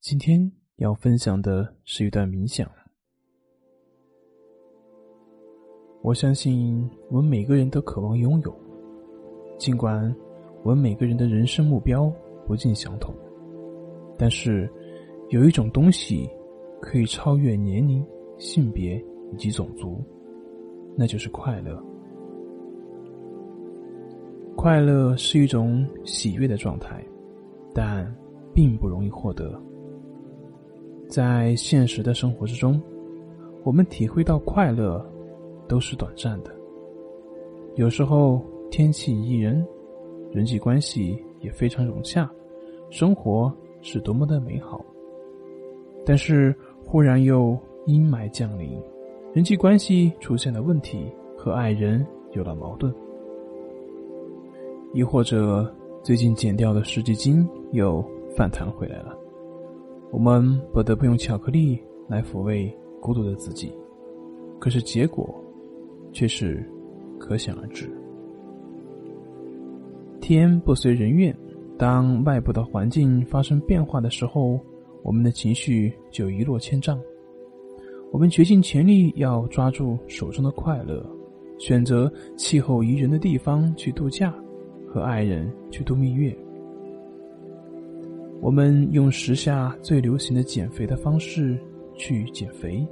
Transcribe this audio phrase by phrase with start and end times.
[0.00, 2.70] 今天要分享的是一段冥想。
[6.02, 8.56] 我相信我们每个人都渴望拥有，
[9.58, 10.14] 尽管
[10.62, 12.10] 我们每个人的人生目标
[12.46, 13.12] 不尽相同，
[14.16, 14.70] 但是
[15.30, 16.30] 有一种东西
[16.80, 18.06] 可以超越年龄、
[18.38, 20.00] 性别以及种族，
[20.96, 21.76] 那就是快乐。
[24.56, 27.04] 快乐是一种喜悦的状态，
[27.74, 28.16] 但
[28.54, 29.60] 并不容易获得。
[31.08, 32.80] 在现实的生活之中，
[33.64, 35.04] 我们体会到快乐
[35.66, 36.54] 都是短暂的。
[37.76, 39.66] 有时候天气宜人，
[40.30, 42.30] 人际关系也非常融洽，
[42.90, 44.84] 生活是多么的美好。
[46.04, 48.78] 但是忽然又阴霾降临，
[49.32, 51.06] 人际关系出现了问题，
[51.36, 52.92] 和爱人有了矛盾。
[54.92, 55.70] 亦或者，
[56.02, 58.04] 最近减掉的十几斤又
[58.36, 59.16] 反弹回来了，
[60.10, 63.72] 我们不得不用巧克力来抚慰孤独的自己，
[64.58, 65.34] 可是结果
[66.12, 66.64] 却是
[67.18, 67.90] 可想而知。
[70.20, 71.36] 天不随人愿，
[71.76, 74.58] 当外部的环境发生变化的时候，
[75.02, 76.98] 我们的情绪就一落千丈。
[78.10, 81.04] 我们竭尽全力要抓住手中的快乐，
[81.58, 84.34] 选择气候宜人的地方去度假。
[84.90, 86.34] 和爱人去度蜜月，
[88.40, 91.58] 我们用时下最流行的减肥的方式
[91.94, 92.86] 去减肥，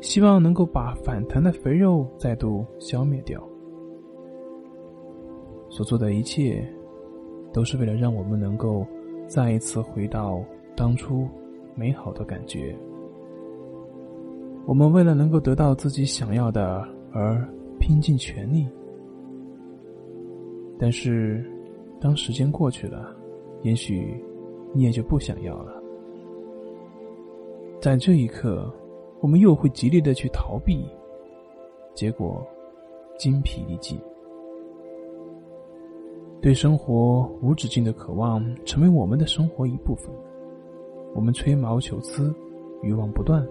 [0.00, 3.42] 希望能够把反弹的肥肉再度消灭掉。
[5.68, 6.66] 所做的一切，
[7.52, 8.84] 都是为了让我们能够
[9.26, 10.42] 再一次回到
[10.74, 11.28] 当初
[11.74, 12.74] 美好的感觉。
[14.66, 17.46] 我们为了能够得到自己想要的而
[17.78, 18.66] 拼尽全力。
[20.78, 21.44] 但是，
[22.00, 23.16] 当时间过去了，
[23.62, 24.22] 也许
[24.72, 25.82] 你也就不想要了。
[27.80, 28.72] 在这一刻，
[29.20, 30.84] 我们又会极力的去逃避，
[31.94, 32.46] 结果
[33.18, 33.98] 精疲力尽。
[36.40, 40.08] 对生活无止境的渴望，成为我们的生活一部分。
[41.14, 42.32] 我们吹毛求疵，
[42.82, 43.44] 欲望不断，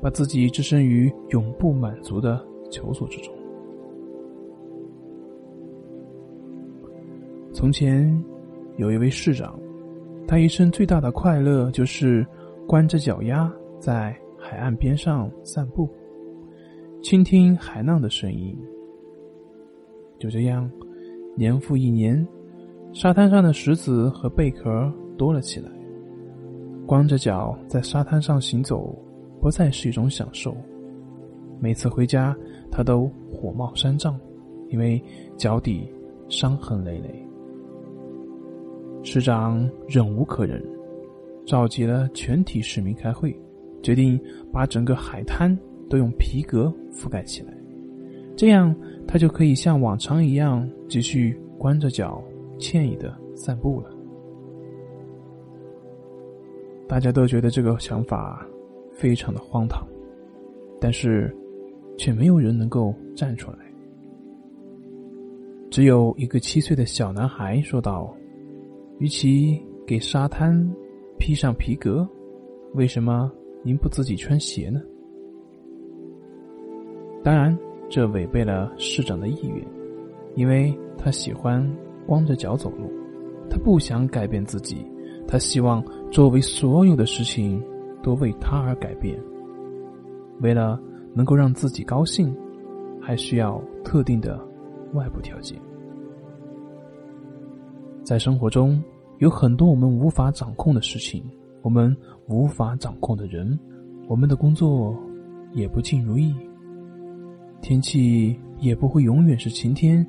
[0.00, 3.32] 把自己置身于永不满足的求索之中。
[7.52, 8.24] 从前，
[8.76, 9.58] 有一位市长，
[10.28, 12.26] 他一生最大的快乐就是
[12.66, 15.88] 光着脚丫在海岸边上散步，
[17.02, 18.56] 倾听海浪的声音。
[20.18, 20.68] 就这样，
[21.36, 22.26] 年复一年，
[22.92, 25.70] 沙滩上的石子和贝壳多了起来。
[26.86, 28.96] 光着脚在沙滩上行走，
[29.40, 30.56] 不再是一种享受。
[31.60, 32.36] 每次回家，
[32.70, 34.18] 他都火冒三丈，
[34.68, 35.02] 因为
[35.36, 35.92] 脚底
[36.28, 37.25] 伤痕累累。
[39.08, 40.60] 市长忍无可忍，
[41.46, 43.32] 召集了全体市民开会，
[43.80, 44.20] 决定
[44.52, 45.56] 把整个海滩
[45.88, 47.56] 都用皮革覆盖起来，
[48.34, 48.74] 这样
[49.06, 52.20] 他就可以像往常一样继续光着脚
[52.58, 53.88] 惬意的散步了。
[56.88, 58.44] 大家都觉得这个想法
[58.92, 59.86] 非常的荒唐，
[60.80, 61.32] 但是
[61.96, 63.58] 却没有人能够站出来。
[65.70, 68.12] 只有一个七岁的小男孩说道。
[68.98, 70.68] 与其给沙滩
[71.18, 72.08] 披上皮革，
[72.74, 73.30] 为什么
[73.62, 74.80] 您不自己穿鞋呢？
[77.22, 77.56] 当然，
[77.88, 79.66] 这违背了市长的意愿，
[80.34, 81.62] 因为他喜欢
[82.06, 82.90] 光着脚走路，
[83.50, 84.78] 他不想改变自己，
[85.26, 87.62] 他希望周围所有的事情
[88.02, 89.18] 都为他而改变。
[90.40, 90.80] 为了
[91.12, 92.34] 能够让自己高兴，
[93.00, 94.40] 还需要特定的
[94.92, 95.58] 外部条件。
[98.06, 98.80] 在生活中，
[99.18, 101.24] 有很多我们无法掌控的事情，
[101.60, 101.94] 我们
[102.28, 103.58] 无法掌控的人，
[104.06, 104.96] 我们的工作
[105.52, 106.32] 也不尽如意，
[107.60, 110.06] 天气也不会永远是晴天，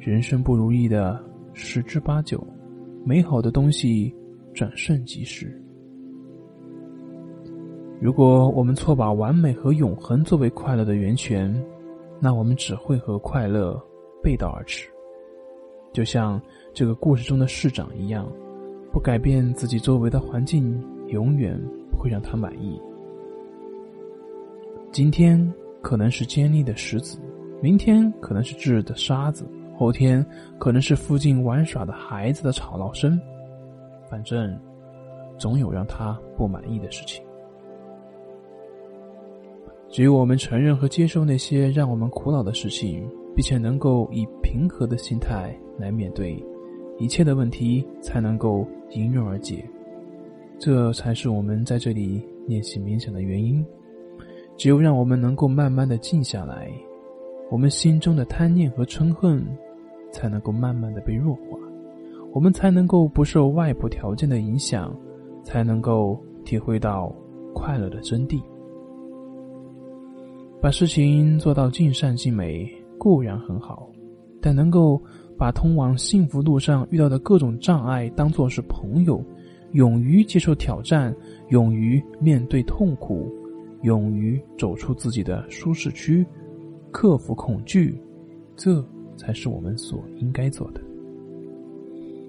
[0.00, 2.44] 人生不如意的十之八九，
[3.04, 4.12] 美好的东西
[4.52, 5.46] 转瞬即逝。
[8.00, 11.54] 如果我们错把完美和永恒作为快乐的源泉，
[12.18, 13.80] 那我们只会和快乐
[14.20, 14.88] 背道而驰。
[15.96, 16.38] 就像
[16.74, 18.30] 这个故事中的市长一样，
[18.92, 21.58] 不改变自己周围的环境，永远
[21.90, 22.78] 不会让他满意。
[24.92, 25.50] 今天
[25.80, 27.18] 可能是尖利的石子，
[27.62, 30.22] 明天可能是炙热的沙子，后天
[30.58, 33.18] 可能是附近玩耍的孩子的吵闹声。
[34.06, 34.54] 反正，
[35.38, 37.24] 总有让他不满意的事情。
[39.88, 43.10] 只有我们承认和接受那些让我们苦恼的事情。
[43.36, 46.42] 并且能够以平和的心态来面对
[46.98, 49.62] 一切的问题，才能够迎刃而解。
[50.58, 53.62] 这才是我们在这里练习冥想的原因。
[54.56, 56.72] 只有让我们能够慢慢的静下来，
[57.50, 59.44] 我们心中的贪念和嗔恨
[60.10, 61.58] 才能够慢慢的被弱化，
[62.32, 64.98] 我们才能够不受外部条件的影响，
[65.44, 67.14] 才能够体会到
[67.52, 68.40] 快乐的真谛。
[70.58, 72.66] 把事情做到尽善尽美
[72.98, 73.90] 固然很好，
[74.40, 75.00] 但能够
[75.36, 79.22] 把通往幸福路上遇到的各种障碍当作是朋友，
[79.72, 81.14] 勇于接受挑战，
[81.50, 83.32] 勇于面对痛苦。
[83.82, 86.26] 勇于走出自己的舒适区，
[86.90, 87.96] 克服恐惧，
[88.56, 88.84] 这
[89.16, 90.80] 才是我们所应该做的。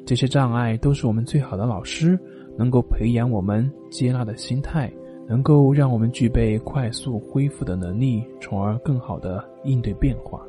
[0.05, 2.19] 这些障碍都是我们最好的老师，
[2.57, 4.91] 能够培养我们接纳的心态，
[5.27, 10.45] 能够让我们具备快速恢复的能力，从而更好的应对变化。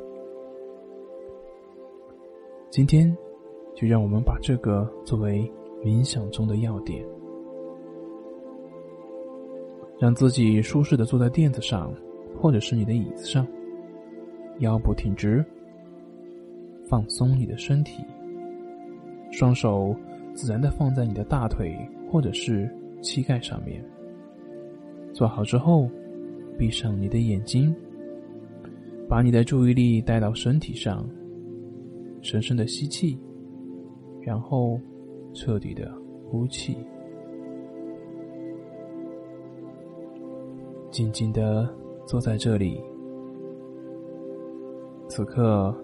[2.70, 3.16] 今天，
[3.74, 5.50] 就让我们把这个作为
[5.82, 7.02] 冥想中的要点。
[9.98, 11.90] 让自己舒适的坐在垫子上，
[12.38, 13.46] 或者是你的椅子上，
[14.58, 15.42] 腰部挺直，
[16.86, 18.04] 放松你的身体，
[19.30, 19.96] 双手
[20.34, 21.74] 自然的放在你的大腿
[22.10, 23.82] 或者是膝盖上面。
[25.14, 25.88] 做好之后，
[26.58, 27.74] 闭上你的眼睛，
[29.08, 31.08] 把你的注意力带到身体上，
[32.20, 33.18] 深深的吸气，
[34.20, 34.80] 然后
[35.32, 35.92] 彻底的
[36.28, 36.76] 呼气。
[40.90, 41.68] 静静的
[42.06, 42.80] 坐在这里。
[45.08, 45.74] 此刻，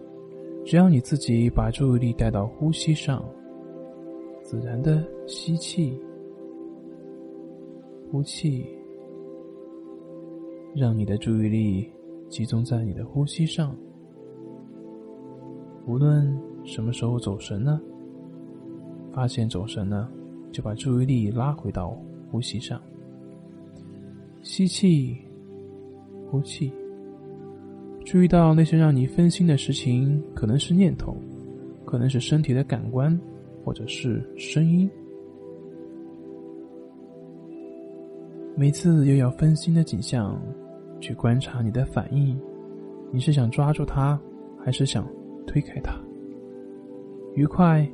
[0.65, 3.25] 只要你自己把注意力带到呼吸上，
[4.43, 5.99] 自然的吸气、
[8.11, 8.67] 呼气，
[10.75, 11.91] 让你的注意力
[12.29, 13.77] 集中在你的呼吸上。
[15.87, 17.81] 无论什么时候走神呢，
[19.13, 20.11] 发现走神了，
[20.51, 21.97] 就把注意力拉回到
[22.31, 22.81] 呼吸上。
[24.43, 25.17] 吸气，
[26.31, 26.73] 呼气。
[28.05, 31.17] 注意到那些让你分心的事情，可能是念头，
[31.85, 33.19] 可能是身体的感官，
[33.65, 34.91] 或者是声音。
[38.57, 40.41] 每次又要分心的景象，
[41.01, 42.39] 去观察你的反应：
[43.11, 44.21] 你是想抓住它，
[44.63, 45.07] 还是想
[45.47, 45.99] 推开它？
[47.35, 47.87] 愉快，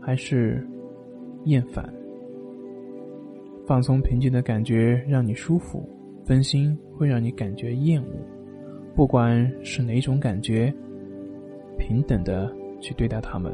[0.00, 0.66] 还是
[1.44, 1.92] 厌烦？
[3.66, 5.88] 放松平静的感觉让你舒服。
[6.24, 8.08] 分心会让你感觉厌恶，
[8.94, 10.70] 不管是哪种感觉，
[11.78, 13.50] 平等的去对待他们，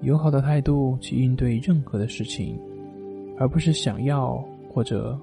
[0.00, 2.58] 友好的态度去应对任何的事情，
[3.36, 5.16] 而不是想要或者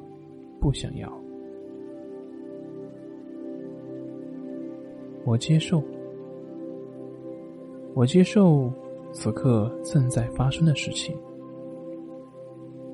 [0.61, 1.11] 不想要。
[5.25, 5.83] 我接受，
[7.95, 8.69] 我接受
[9.13, 11.17] 此刻正在发生的事情，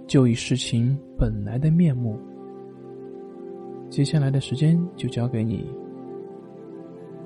[0.06, 2.20] 就以事情本来的面目。
[3.90, 5.66] 接下来的时间就交给你，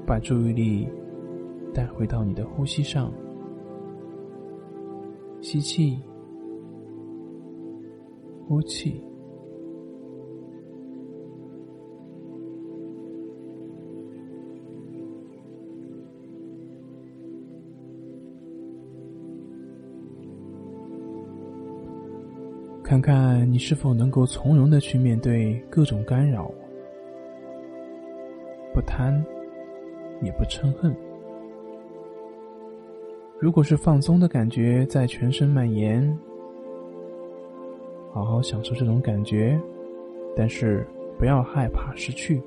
[0.07, 0.87] 把注意力
[1.73, 3.11] 带回到你的呼吸上，
[5.41, 5.99] 吸气，
[8.47, 9.03] 呼气，
[22.95, 26.49] 看看你是否能够从容的去面对各种干扰。
[28.73, 29.21] 不贪，
[30.21, 30.95] 也不嗔恨。
[33.37, 36.17] 如果是放松的感觉在全身蔓延，
[38.13, 39.59] 好好享受这种感觉，
[40.35, 40.87] 但是
[41.19, 42.41] 不要害怕失去。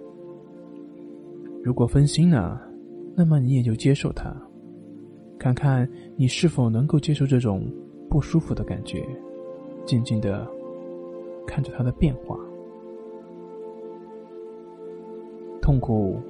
[1.62, 2.58] 如果分心了，
[3.14, 4.34] 那么你也就接受它，
[5.38, 5.86] 看看
[6.16, 7.70] 你是否能够接受这种
[8.08, 9.06] 不舒服的感觉，
[9.88, 10.46] 静静的
[11.46, 12.38] 看着它的变化。
[15.62, 16.20] 痛苦、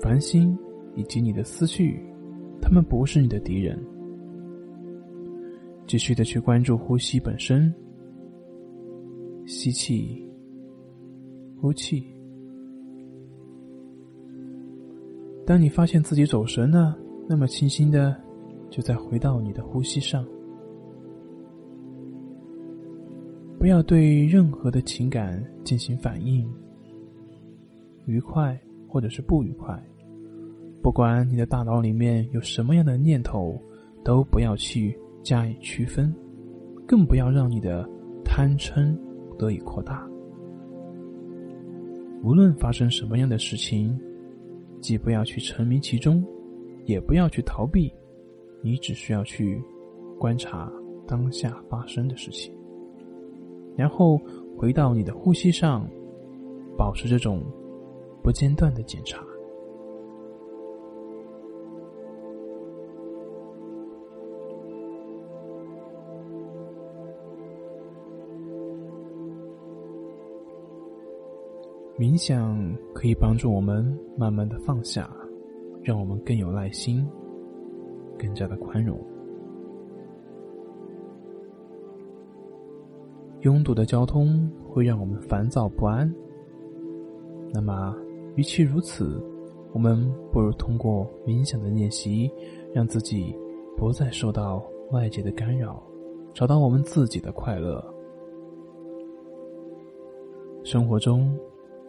[0.00, 0.58] 烦心
[0.96, 2.02] 以及你的思绪，
[2.60, 3.78] 他们不是你的敌人。
[5.86, 7.70] 继续的去关注呼吸本身，
[9.44, 10.26] 吸气，
[11.60, 12.02] 呼气。
[15.44, 16.96] 当你发现自己走神了，
[17.28, 18.16] 那么轻轻的
[18.70, 20.24] 就再回到你的呼吸上，
[23.62, 26.52] 不要对任何的情感进行反应，
[28.06, 28.60] 愉快。
[28.88, 29.80] 或者是不愉快，
[30.82, 33.56] 不管你的大脑里面有什么样的念头，
[34.04, 36.12] 都不要去加以区分，
[36.86, 37.88] 更不要让你的
[38.24, 38.94] 贪嗔
[39.38, 40.06] 得以扩大。
[42.22, 43.96] 无论发生什么样的事情，
[44.80, 46.22] 既不要去沉迷其中，
[46.84, 47.90] 也不要去逃避，
[48.60, 49.62] 你只需要去
[50.18, 50.70] 观察
[51.06, 52.52] 当下发生的事情。
[53.76, 54.20] 然后
[54.56, 55.88] 回到你的呼吸上，
[56.76, 57.42] 保持这种
[58.22, 59.22] 不间断的检查。
[71.98, 72.58] 冥想
[72.92, 75.08] 可以帮助我们慢慢的放下，
[75.82, 77.06] 让我们更有耐心，
[78.18, 78.98] 更加的宽容。
[83.42, 86.12] 拥堵的交通会让我们烦躁不安。
[87.52, 87.94] 那么，
[88.34, 89.22] 与其如此，
[89.72, 92.30] 我们不如通过冥想的练习，
[92.72, 93.34] 让自己
[93.76, 95.82] 不再受到外界的干扰，
[96.32, 97.84] 找到我们自己的快乐。
[100.64, 101.32] 生活中。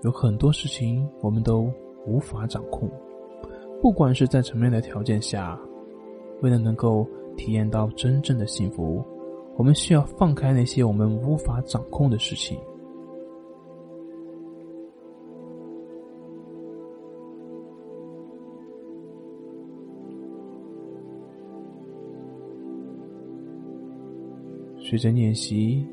[0.04, 1.72] 有很多事情我们都
[2.06, 2.92] 无法掌控，
[3.82, 5.58] 不管是在什么样的条件下，
[6.42, 7.08] 为了能够
[7.38, 9.02] 体验到真正的幸福，
[9.56, 12.58] 我们需要放开那些我们无法掌控的事情。
[24.80, 25.86] 随着练习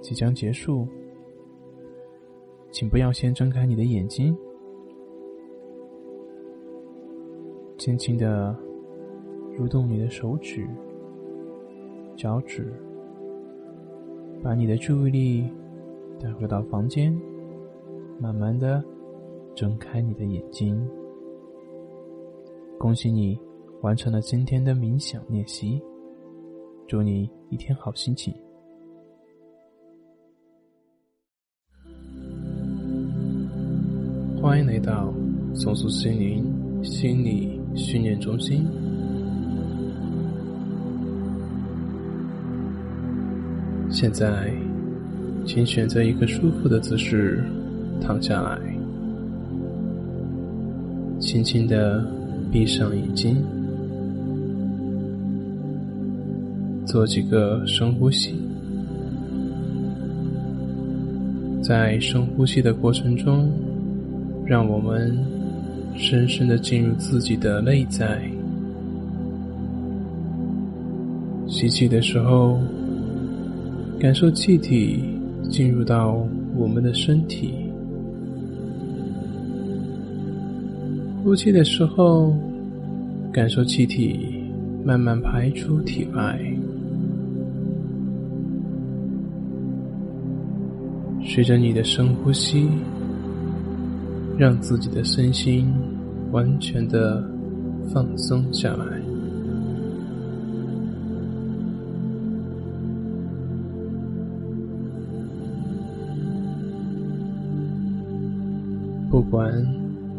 [0.00, 0.86] 即将结束。
[2.70, 4.34] 请不要先睁开你的眼睛，
[7.76, 8.56] 轻轻的
[9.58, 10.66] 蠕动你的手指、
[12.22, 12.72] 脚趾，
[14.44, 15.44] 把你的注意力
[16.20, 17.12] 带回到房间，
[18.20, 18.80] 慢慢的
[19.56, 20.88] 睁开你的眼睛。
[22.78, 23.36] 恭喜你
[23.80, 25.82] 完成了今天的冥想练习，
[26.86, 28.32] 祝你一天好心情。
[34.40, 35.12] 欢迎来到
[35.54, 38.64] 松树心灵心理训练中心。
[43.92, 44.50] 现在，
[45.46, 47.44] 请选择一个舒服的姿势
[48.00, 48.58] 躺下来，
[51.20, 52.04] 轻轻的
[52.50, 53.36] 闭上眼睛，
[56.86, 58.34] 做几个深呼吸。
[61.62, 63.48] 在深呼吸的过程中。
[64.44, 65.16] 让我们
[65.96, 68.20] 深深的进入自己的内在。
[71.46, 72.58] 吸气的时候，
[74.02, 75.00] 感受气体
[75.48, 77.50] 进入到我们的身体；
[81.22, 82.34] 呼气的时候，
[83.32, 84.42] 感受气体
[84.84, 86.36] 慢慢排出体外。
[91.24, 92.66] 随着你的深呼吸。
[94.38, 95.72] 让自己的身心
[96.32, 97.22] 完全的
[97.92, 99.01] 放松下来。
[109.32, 109.50] 不管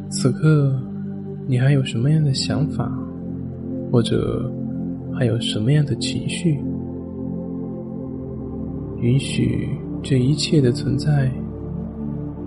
[0.10, 0.74] 此刻
[1.46, 2.91] 你还有什么样的想法，
[3.91, 4.51] 或者
[5.13, 6.60] 还有什么样的情绪，
[9.01, 9.70] 允许
[10.01, 11.32] 这一切的存在。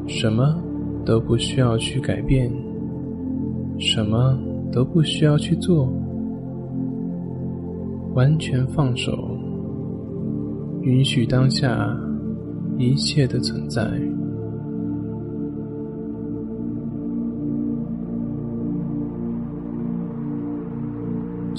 [0.08, 0.61] 什么？
[1.04, 2.50] 都不需要去改变，
[3.78, 4.37] 什么
[4.73, 5.88] 都不需要去做，
[8.16, 9.12] 完全放手，
[10.82, 11.96] 允许当下
[12.76, 13.88] 一切的存在，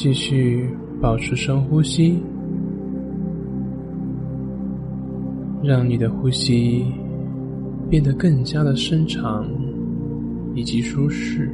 [0.08, 0.70] 继续
[1.02, 2.18] 保持深呼吸，
[5.62, 6.86] 让你的呼吸。
[7.90, 9.50] 变得更加的深长
[10.56, 11.50] 以及舒适。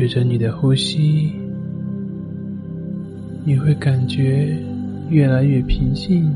[0.00, 1.30] 随着你的呼吸，
[3.44, 4.56] 你会感觉
[5.10, 6.32] 越来越平静。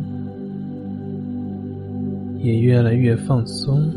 [2.41, 3.91] 也越来越放松。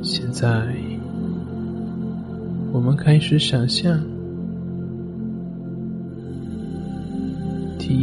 [0.00, 0.74] 现在，
[2.72, 4.00] 我们开始想象，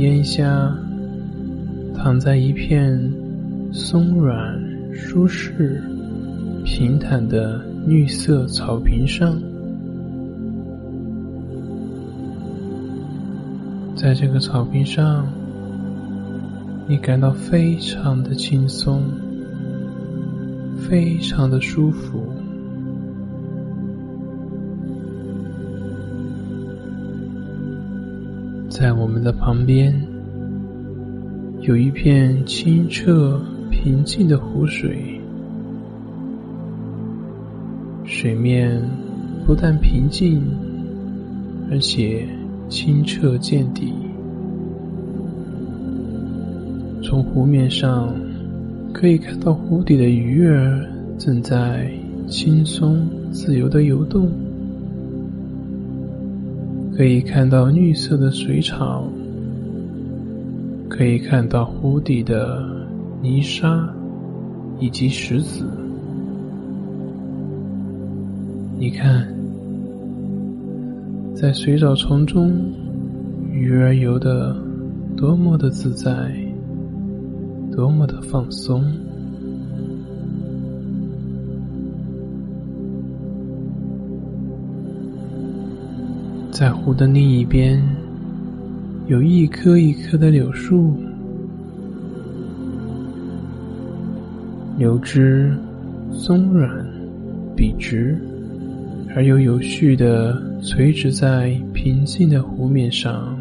[0.05, 0.71] 体验一下
[1.95, 3.11] 躺在一片
[3.73, 4.61] 松软、
[4.93, 5.81] 舒适。
[6.63, 9.35] 平坦的绿色草坪上，
[13.95, 15.27] 在这个草坪上，
[16.87, 19.01] 你感到非常的轻松，
[20.87, 22.24] 非常的舒服。
[28.77, 29.95] 在我们的旁边，
[31.61, 33.39] 有一片清澈
[33.71, 35.17] 平静的湖水，
[38.03, 38.81] 水面
[39.45, 40.43] 不但平静，
[41.71, 42.27] 而且
[42.67, 43.93] 清澈见底。
[47.01, 48.13] 从湖面上
[48.91, 50.85] 可以看到湖底的鱼儿
[51.17, 51.89] 正在
[52.27, 54.29] 轻松自由的游动。
[56.97, 59.05] 可以看到绿色的水草，
[60.87, 62.65] 可以看到湖底的
[63.21, 63.93] 泥沙
[64.79, 65.65] 以及石子。
[68.79, 69.27] 你看，
[71.35, 72.49] 在水藻丛中，
[73.51, 74.55] 鱼儿游的
[75.17, 76.33] 多么的自在，
[77.73, 78.81] 多么的放松。
[86.57, 87.83] 在湖的另一边，
[89.07, 90.95] 有一棵一棵的柳树，
[94.77, 95.53] 柳枝
[96.13, 96.71] 松软、
[97.57, 98.17] 笔直，
[99.13, 103.37] 而又有序的垂直在平静的湖面上。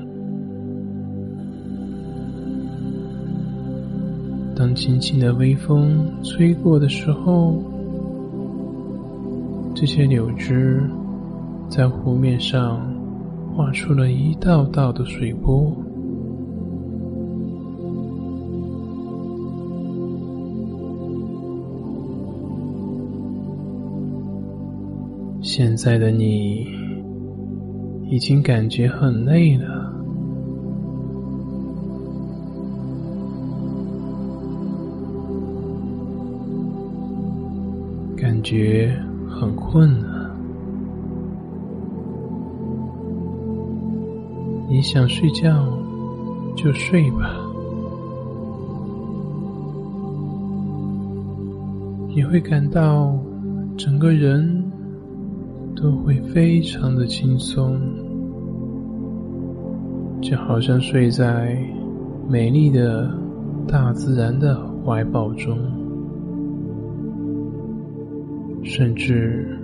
[4.56, 7.62] 当轻轻的微风吹过的时候，
[9.72, 10.82] 这些柳枝
[11.68, 12.92] 在湖面上。
[13.56, 15.72] 画出了一道道的水波。
[25.40, 26.66] 现在的你
[28.10, 29.92] 已经感觉很累了，
[38.16, 38.92] 感觉
[39.30, 40.03] 很困。
[44.74, 45.68] 你想睡觉
[46.56, 47.30] 就睡吧，
[52.08, 53.16] 你会感到
[53.76, 54.64] 整个人
[55.76, 57.80] 都会非常的轻松，
[60.20, 61.56] 就好像睡在
[62.28, 63.08] 美丽的
[63.68, 65.56] 大自然的怀抱中，
[68.64, 69.56] 甚至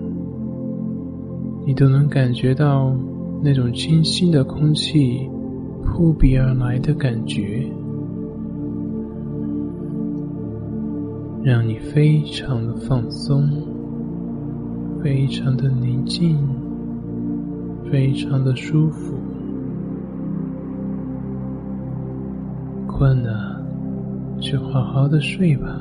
[1.67, 2.95] 你都能感觉到。
[3.43, 5.27] 那种清新的空气
[5.83, 7.65] 扑鼻而来的感觉，
[11.43, 13.49] 让你非常的放松，
[15.03, 16.37] 非常的宁静，
[17.91, 19.15] 非常的舒服。
[22.87, 23.65] 困了，
[24.39, 25.81] 就好好的睡吧。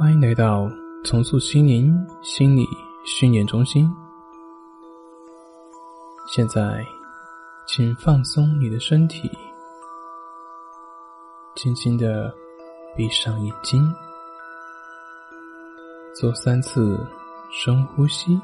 [0.00, 0.66] 欢迎来到
[1.04, 2.66] 重塑心灵心理
[3.04, 3.86] 训练中心。
[6.26, 6.82] 现在，
[7.66, 9.30] 请放松你的身体，
[11.54, 12.34] 轻轻的
[12.96, 13.94] 闭上眼睛，
[16.18, 16.98] 做三次
[17.50, 18.40] 深呼吸。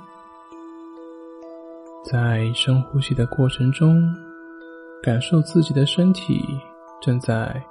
[2.05, 4.15] 在深呼吸的过程中，
[5.03, 6.39] 感受自己的身体
[7.01, 7.65] 正在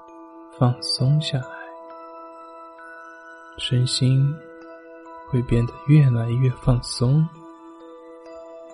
[0.57, 1.54] 放松下来，
[3.57, 4.35] 身心
[5.27, 7.27] 会变得越来越放松，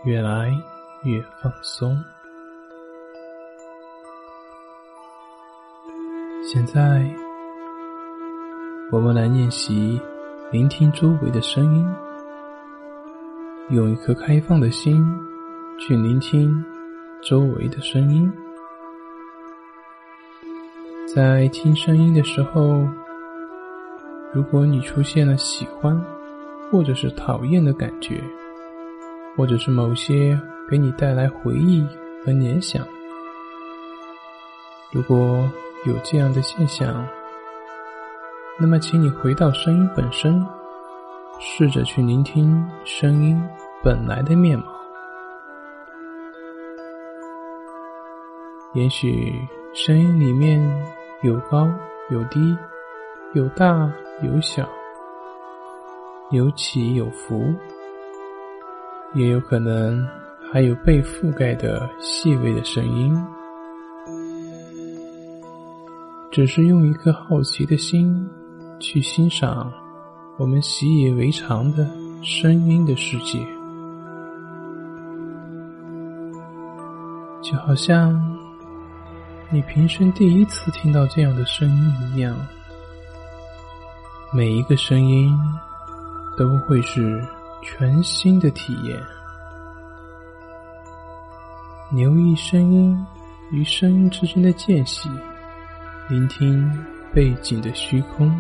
[0.04, 0.52] 越来
[1.04, 1.98] 越放松。
[6.44, 7.10] 现在，
[8.92, 10.02] 我们来练习
[10.52, 11.88] 聆听周围的声音，
[13.70, 15.04] 用一颗开放的心。
[15.80, 16.64] 去聆听
[17.24, 18.32] 周围的声音，
[21.08, 22.88] 在听声音的时候，
[24.34, 26.02] 如果你出现了喜欢
[26.72, 28.24] 或者是讨厌的感觉，
[29.36, 31.86] 或者是某些给你带来回忆
[32.26, 32.88] 和联想，
[34.92, 35.50] 如果
[35.86, 37.06] 有这样的现象，
[38.58, 40.46] 那么请你回到声音本身，
[41.38, 43.42] 试着去聆听声音
[43.84, 44.66] 本来的面貌。
[48.74, 50.62] 也许声音里面
[51.22, 51.70] 有高
[52.10, 52.56] 有低，
[53.34, 53.92] 有大
[54.24, 54.68] 有小，
[56.32, 57.54] 有起有伏，
[59.14, 60.08] 也有可能
[60.52, 63.16] 还有被覆盖的细微的声音。
[66.32, 68.30] 只是用一颗好奇的心
[68.80, 69.70] 去欣赏
[70.38, 71.86] 我们习以为常的
[72.24, 73.40] 声音的世界，
[77.42, 78.20] 就好像。
[79.54, 82.34] 你平生第一次听到这样的声音一样，
[84.34, 85.38] 每一个声音
[86.38, 87.22] 都会是
[87.62, 88.98] 全新的体验。
[91.92, 92.98] 留意声音
[93.52, 95.10] 与声音之间的间隙，
[96.08, 96.72] 聆听
[97.14, 98.34] 背景的虚空。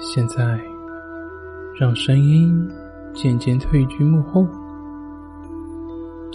[0.00, 0.60] 现在，
[1.80, 2.70] 让声音
[3.12, 4.46] 渐渐退居幕后，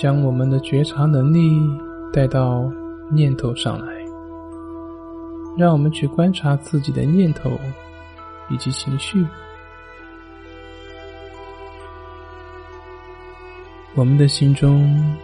[0.03, 1.61] 将我们的觉察能力
[2.11, 2.69] 带到
[3.09, 3.87] 念头上来，
[5.57, 7.57] 让我们去观察自己的念头
[8.49, 9.25] 以及情绪。
[13.95, 15.15] 我们的心中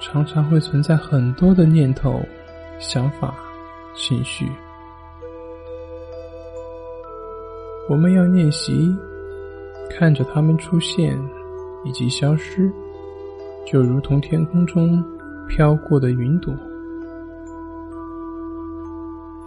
[0.00, 2.20] 常常会存在很多的念头、
[2.80, 3.32] 想法、
[3.94, 4.50] 情绪。
[7.88, 8.92] 我们要练习
[9.96, 11.16] 看着它们出现
[11.84, 12.68] 以及消失，
[13.66, 15.02] 就如同天空中
[15.48, 16.54] 飘过的云朵，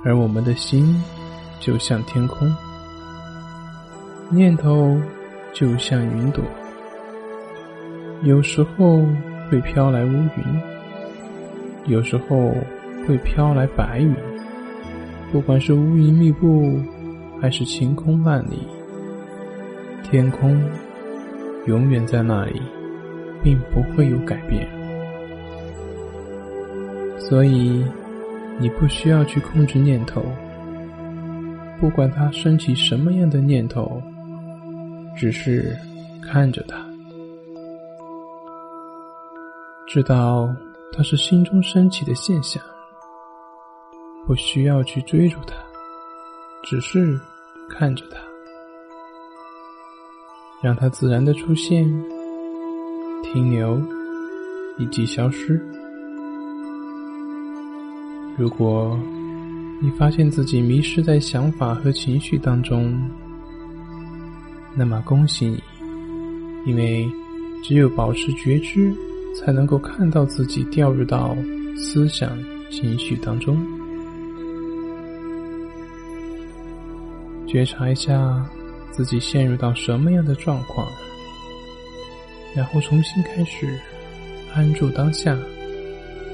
[0.03, 1.01] 而我们的心
[1.59, 2.51] 就像天空，
[4.29, 4.99] 念头
[5.53, 6.43] 就像云朵，
[8.23, 9.01] 有时候
[9.49, 10.61] 会飘来乌云，
[11.85, 12.53] 有时候
[13.07, 14.15] 会飘来白云，
[15.31, 16.79] 不管是乌云密布。
[17.39, 18.67] 还是晴空万里，
[20.03, 20.59] 天空
[21.67, 22.59] 永远在那里，
[23.43, 24.67] 并不会有改变。
[27.19, 27.85] 所以，
[28.59, 30.23] 你不需要去控制念头，
[31.79, 34.01] 不管它升起什么样的念头，
[35.15, 35.77] 只是
[36.21, 36.77] 看着它，
[39.87, 40.47] 知道
[40.93, 42.63] 它是心中升起的现象，
[44.25, 45.55] 不需要去追逐它。
[46.63, 47.19] 只是
[47.69, 48.17] 看着它，
[50.61, 51.85] 让它自然的出现、
[53.23, 53.81] 停留
[54.77, 55.61] 以及消失。
[58.37, 58.97] 如果
[59.81, 62.99] 你发现自己迷失在想法和情绪当中，
[64.75, 65.61] 那么恭喜你，
[66.65, 67.09] 因为
[67.63, 68.93] 只有保持觉知，
[69.35, 71.35] 才能够看到自己掉入到
[71.75, 72.37] 思想、
[72.69, 73.57] 情绪当中。
[77.47, 78.45] 觉察一下
[78.91, 80.87] 自己陷入到什么样的状况，
[82.57, 83.79] 然后重新开始，
[84.55, 85.37] 安住当下，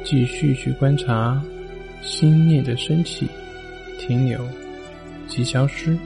[0.06, 1.44] 继续去观察
[2.02, 3.28] 心念的升起、
[4.00, 4.40] 停留
[5.28, 5.98] 及消失。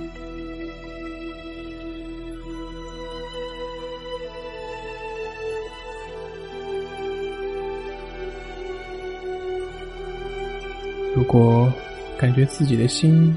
[11.15, 11.72] 如果
[12.18, 13.36] 感觉自己的心，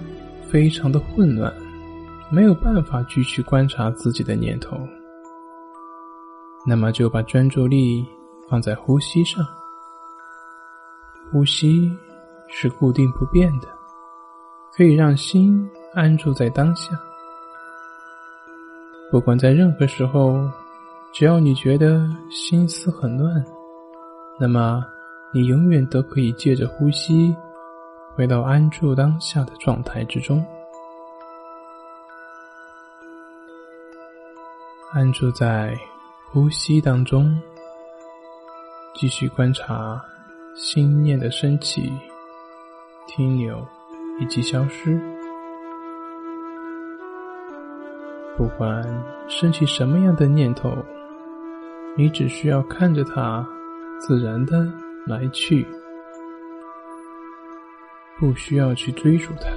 [0.49, 1.53] 非常的混乱，
[2.31, 4.79] 没有办法继续观察自己的念头。
[6.67, 8.07] 那么就把专注力
[8.49, 9.45] 放在呼吸上。
[11.33, 11.91] 呼吸
[12.49, 13.69] 是固定不变的，
[14.75, 16.91] 可以让心安住在当下。
[19.11, 20.49] 不管在任何时候，
[21.13, 23.45] 只要你觉得心思很乱，
[24.39, 24.85] 那么
[25.33, 27.35] 你永远都可以借着呼吸，
[28.15, 30.45] 回到安住当下的状态之中。
[34.93, 35.79] 安住在
[36.33, 37.37] 呼吸当中，
[38.95, 40.01] 继续观察
[40.55, 41.93] 心念的升起、
[43.09, 43.67] 停留
[44.21, 44.97] 以及消失。
[48.37, 48.81] 不管
[49.29, 50.73] 升起什么样的念头，
[51.97, 53.45] 你只需要看着它，
[53.99, 54.65] 自然的
[55.09, 55.67] 来去，
[58.21, 59.51] 不需要去追逐它，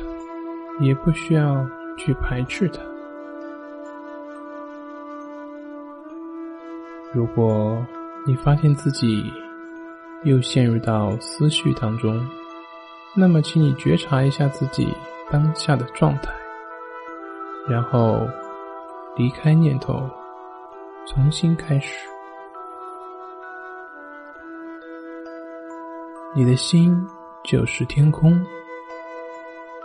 [0.84, 1.64] 也不需要
[2.00, 2.82] 去排斥它。
[7.14, 7.86] 如果
[8.26, 9.32] 你发现自己
[10.24, 12.20] 又陷入到思绪当中，
[13.14, 14.92] 那么请你觉察一下自己
[15.30, 16.34] 当下的状态，
[17.70, 18.28] 然后
[19.16, 20.10] 离开念头，
[21.06, 22.10] 重新开始。
[26.36, 27.00] 你的心
[27.44, 28.44] 就是天空，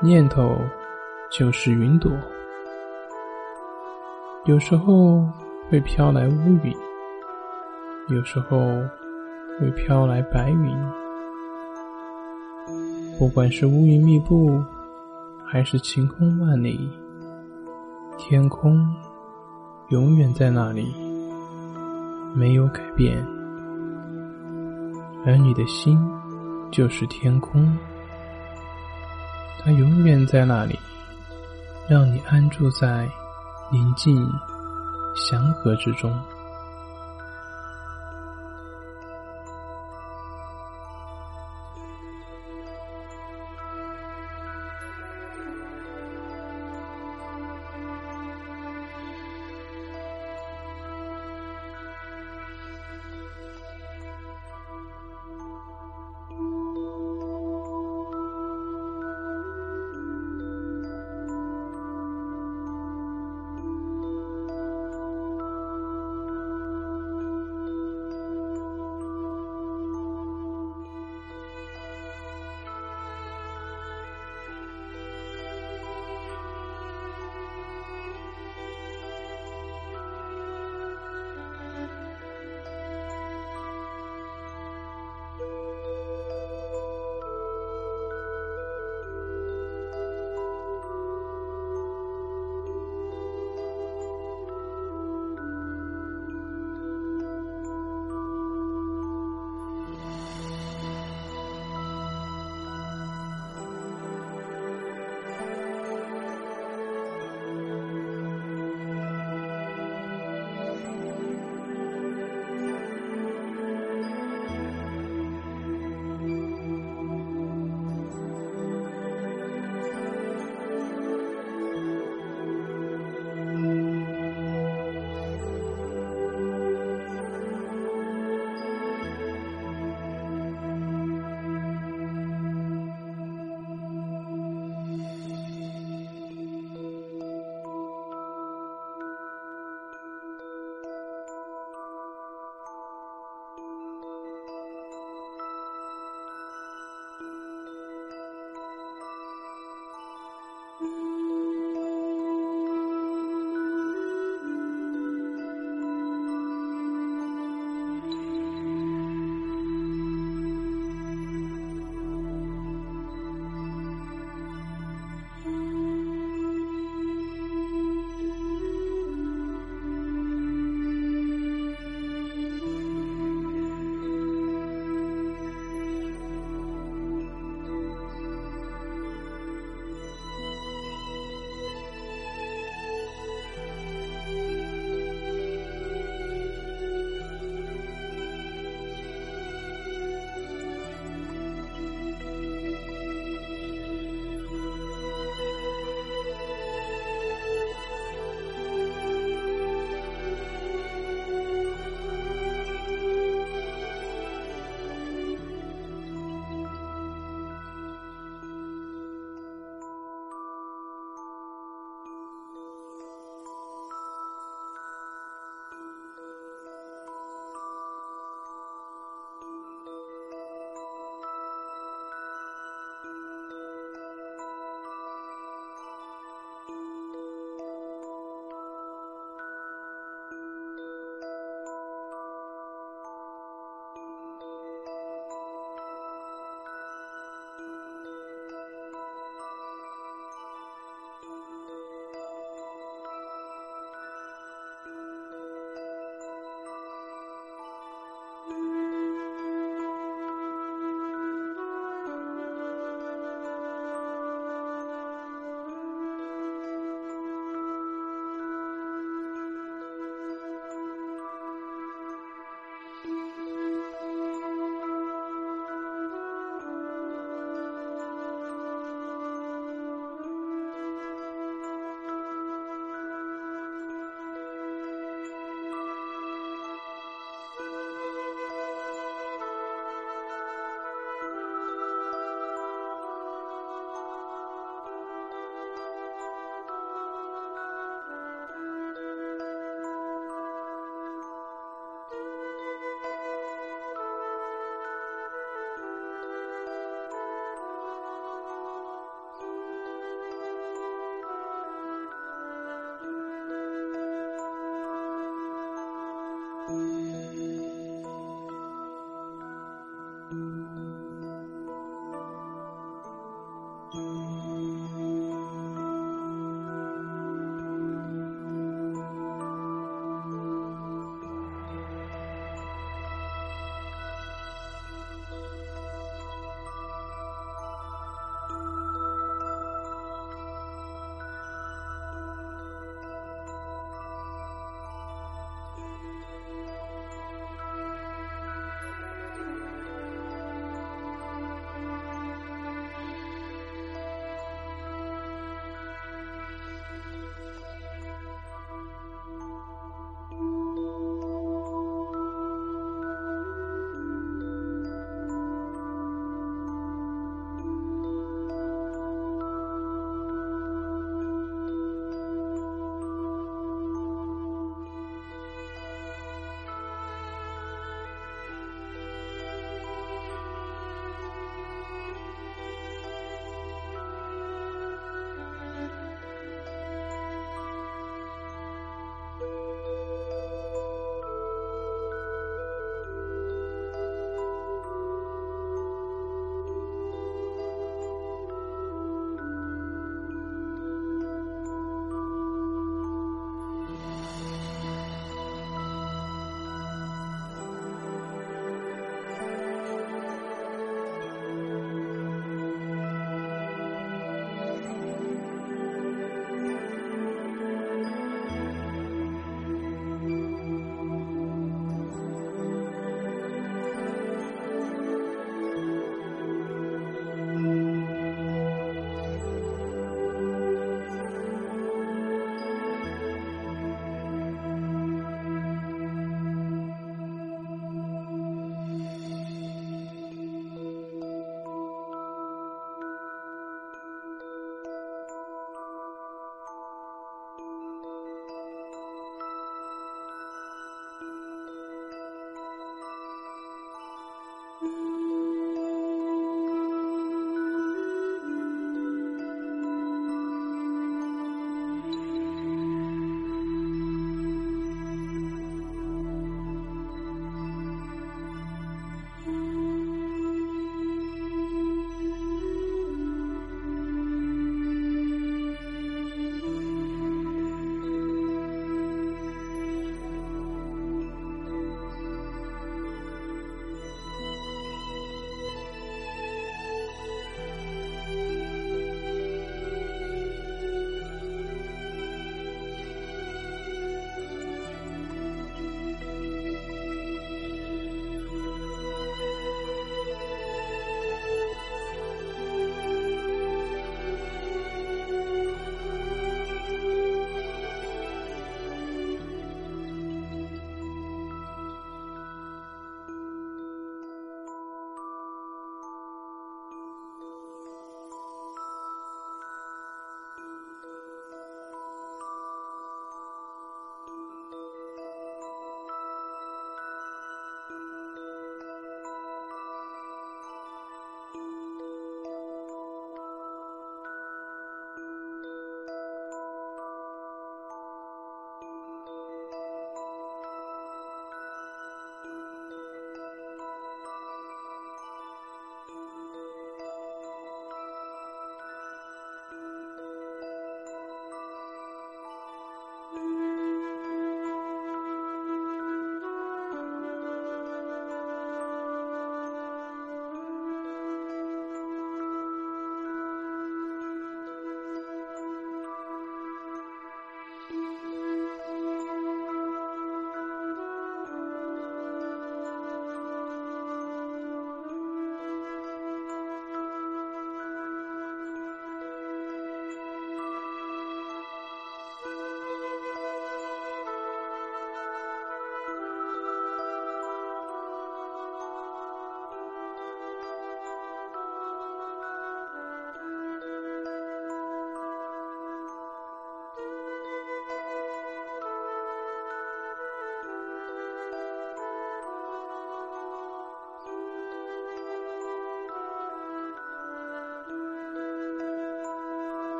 [0.00, 0.56] 念头
[1.28, 2.12] 就是云朵，
[4.44, 5.26] 有时候
[5.68, 6.85] 会飘来乌云。
[8.08, 8.56] 有时候
[9.58, 10.92] 会飘来白云，
[13.18, 14.62] 不管是乌云密布，
[15.44, 16.88] 还是晴空万里，
[18.16, 18.86] 天空
[19.88, 20.94] 永远在那里，
[22.32, 23.26] 没有改变。
[25.24, 25.98] 而你的心
[26.70, 27.76] 就是天空，
[29.58, 30.78] 它永远在那里，
[31.88, 33.08] 让你安住在
[33.72, 34.30] 宁静
[35.16, 36.16] 祥和之中。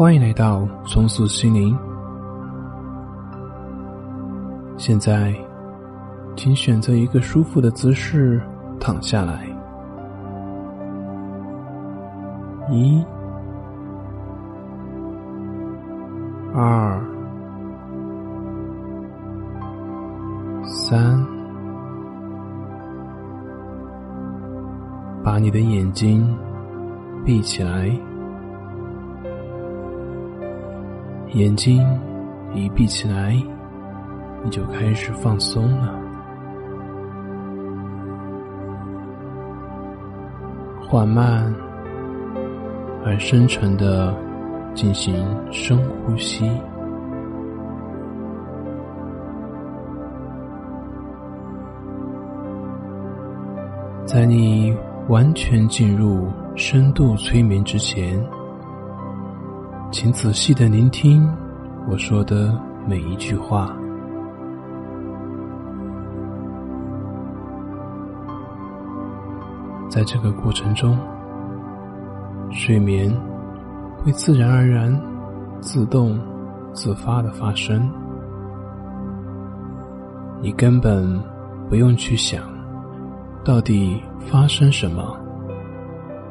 [0.00, 1.76] 欢迎来到重塑心灵。
[4.78, 5.34] 现在，
[6.34, 8.40] 请选择一个舒服的姿势
[8.80, 9.46] 躺下来。
[12.70, 13.04] 一、
[16.54, 16.98] 二、
[20.64, 21.22] 三，
[25.22, 26.34] 把你的眼睛
[27.22, 27.94] 闭起来。
[31.34, 31.80] 眼睛
[32.52, 33.40] 一闭起来，
[34.42, 35.94] 你就开始放松了，
[40.82, 41.54] 缓慢
[43.04, 44.12] 而深沉的
[44.74, 45.14] 进行
[45.52, 46.50] 深呼吸，
[54.04, 54.76] 在你
[55.08, 56.26] 完全进入
[56.56, 58.20] 深度催眠之前。
[59.92, 61.28] 请仔细的聆听
[61.88, 62.56] 我说的
[62.86, 63.76] 每一句话。
[69.88, 70.96] 在这个过程中，
[72.52, 73.12] 睡眠
[73.98, 74.96] 会自然而然、
[75.60, 76.20] 自动、
[76.72, 77.90] 自发的发生，
[80.40, 81.20] 你根本
[81.68, 82.44] 不用去想
[83.44, 85.18] 到底发生什么，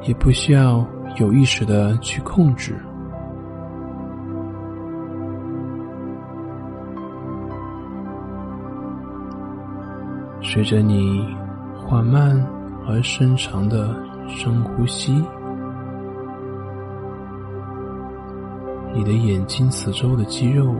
[0.07, 0.87] 也不需要
[1.17, 2.73] 有意识的去控制。
[10.59, 11.25] 随着你
[11.73, 12.37] 缓慢
[12.85, 13.95] 而深长的
[14.27, 15.23] 深呼吸，
[18.93, 20.75] 你的眼睛四周的肌肉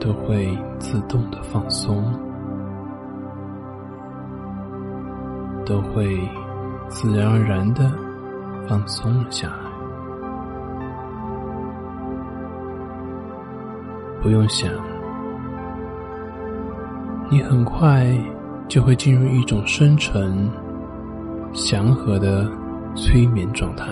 [0.00, 2.02] 都会自动的放松，
[5.66, 6.18] 都会
[6.88, 7.92] 自然而然的
[8.66, 9.70] 放松了下来，
[14.22, 14.72] 不用想。
[17.30, 18.06] 你很快
[18.68, 20.50] 就会进入一种深沉、
[21.52, 22.50] 祥和的
[22.96, 23.86] 催眠状态，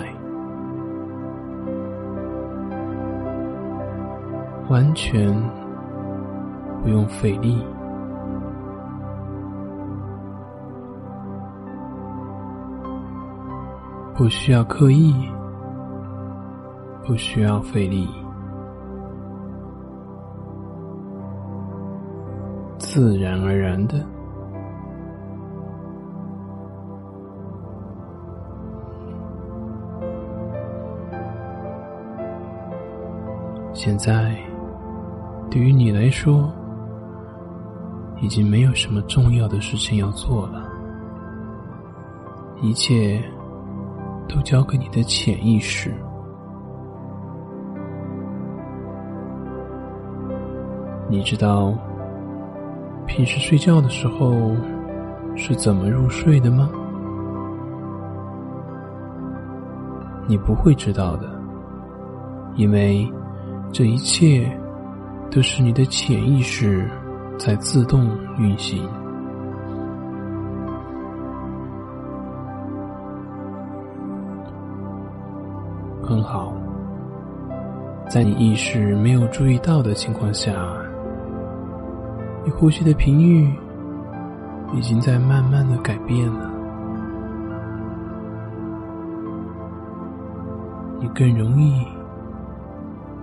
[4.70, 5.30] 完全
[6.82, 7.62] 不用费力，
[14.14, 15.14] 不需要刻意，
[17.04, 18.08] 不需要费力。
[22.96, 24.02] 自然而然的。
[33.74, 34.34] 现在，
[35.50, 36.50] 对于你来说，
[38.22, 40.66] 已经没有什么重要的事情要做了，
[42.62, 43.22] 一切
[44.26, 45.92] 都交给你的潜意识。
[51.10, 51.74] 你知道。
[53.16, 54.54] 平时睡觉的时候
[55.36, 56.70] 是怎么入睡的吗？
[60.28, 61.26] 你不会知道的，
[62.56, 63.10] 因为
[63.72, 64.46] 这一切
[65.30, 66.86] 都是你的潜意识
[67.38, 68.06] 在自动
[68.36, 68.86] 运行。
[76.02, 76.52] 很好，
[78.10, 80.54] 在你意识没有注意到的情况下。
[82.46, 83.52] 你呼吸的频率
[84.72, 86.48] 已经在慢慢的改变了，
[91.00, 91.84] 你更容易、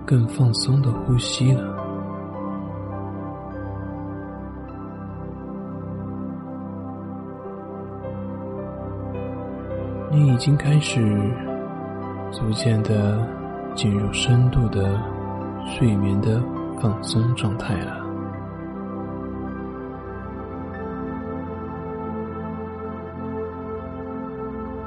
[0.04, 1.74] 更放松的呼吸了。
[10.10, 11.00] 你已经开始
[12.30, 13.26] 逐渐的
[13.74, 15.00] 进入深度的
[15.64, 16.42] 睡眠的
[16.78, 18.03] 放松状态了。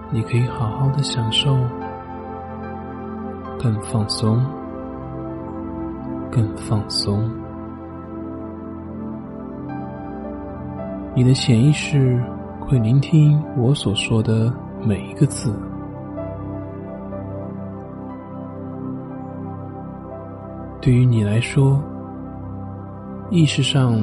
[0.09, 1.55] 你可以好好的享受，
[3.59, 4.41] 更放松，
[6.31, 7.29] 更放松。
[11.13, 12.23] 你的潜意识
[12.61, 15.53] 会聆听我所说的每一个字。
[20.79, 21.81] 对于你来说，
[23.29, 23.99] 意识上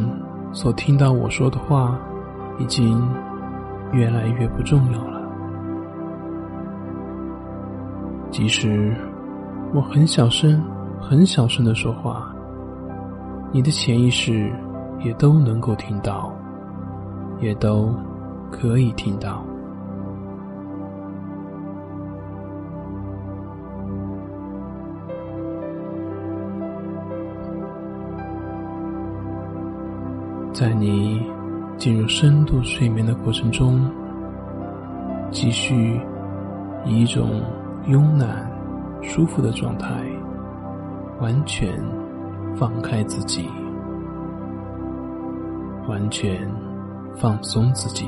[0.53, 1.99] 所听到我说的话，
[2.59, 3.01] 已经
[3.93, 5.14] 越来越不重要了。
[8.35, 8.93] 即使
[9.73, 10.61] 我很小声
[11.01, 12.35] 很小声的说话
[13.53, 14.53] 你的潜意识
[15.05, 16.33] 也都能够听到
[17.41, 17.95] 也都
[18.51, 19.45] 可以听到。
[30.53, 31.25] 在你
[31.77, 33.89] 进入深度睡眠的过程中
[35.31, 36.01] 继续
[36.85, 37.41] 以一种
[37.87, 38.51] 慵懒、
[39.03, 40.03] 舒服的状态，
[41.21, 41.71] 完全
[42.57, 43.47] 放开自己，
[45.87, 46.51] 完全
[47.15, 48.07] 放松自己。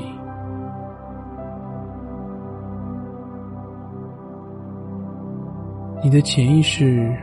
[6.03, 7.15] 你的潜意识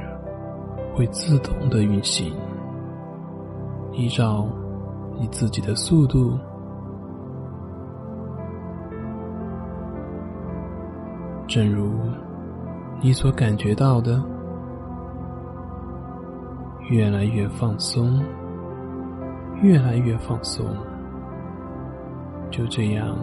[0.94, 2.32] 会自动的运行，
[3.92, 4.46] 依照
[5.18, 6.38] 你自己的速度，
[11.48, 11.90] 正如
[13.04, 14.18] 你所感觉到的，
[16.88, 18.18] 越来越放松，
[19.60, 20.64] 越来越放松，
[22.50, 23.14] 就这样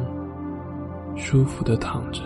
[1.16, 2.22] 舒服的躺着。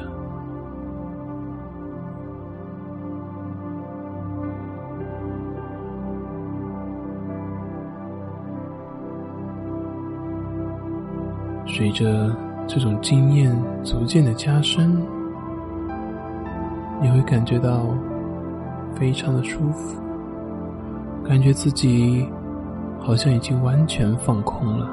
[11.66, 12.36] 随着
[12.68, 15.02] 这种经验逐渐的加深，
[17.06, 17.86] 你会感觉到
[18.96, 20.02] 非常的舒服，
[21.24, 22.28] 感觉自己
[23.00, 24.90] 好像已经完全放空了。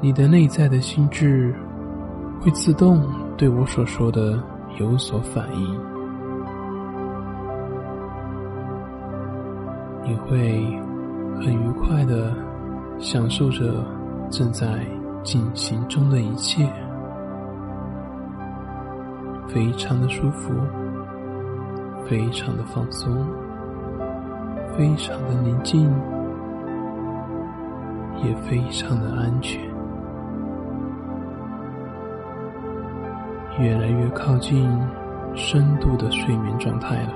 [0.00, 1.54] 你的内在的心智
[2.40, 3.00] 会自动
[3.36, 4.42] 对我所说的
[4.80, 5.80] 有所反应，
[10.04, 10.82] 你会。
[11.40, 12.32] 很愉快的
[13.00, 13.84] 享受着
[14.30, 14.86] 正在
[15.24, 16.70] 进行中的一切，
[19.52, 20.54] 非常的舒服，
[22.06, 23.14] 非常的放松，
[24.74, 25.92] 非常的宁静，
[28.24, 29.60] 也非常的安全，
[33.60, 34.66] 越来越靠近
[35.34, 37.12] 深度的睡眠状态了。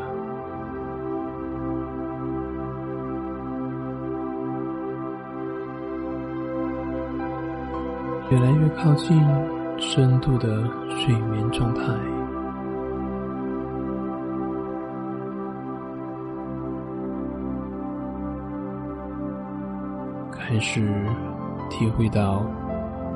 [8.29, 9.25] 越来越靠近
[9.79, 11.83] 深度的睡眠状态，
[20.49, 21.05] 还是
[21.69, 22.45] 体会到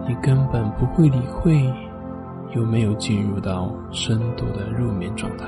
[0.09, 1.73] 你根本不会理会
[2.57, 5.47] 有没有进入到深度的入眠状态，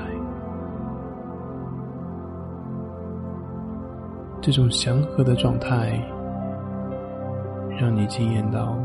[4.39, 5.99] 这种祥和的状态
[7.77, 8.77] 让你惊艳到。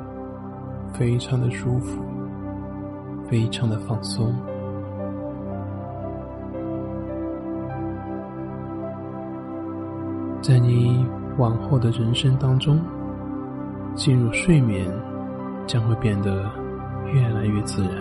[0.94, 2.02] 非常的舒服，
[3.28, 4.34] 非常的放松。
[10.40, 11.06] 在你
[11.38, 12.78] 往后的人生当中，
[13.94, 14.86] 进入睡眠
[15.66, 16.50] 将会变得
[17.12, 17.92] 越来越自然，